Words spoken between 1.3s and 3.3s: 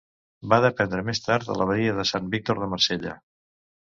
de l'abadia de Sant Víctor de Marsella.